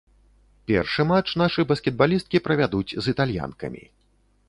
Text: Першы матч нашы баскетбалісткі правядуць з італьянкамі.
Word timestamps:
Першы 0.71 1.01
матч 1.11 1.29
нашы 1.43 1.67
баскетбалісткі 1.73 2.43
правядуць 2.49 2.89
з 3.03 3.19
італьянкамі. 3.19 3.83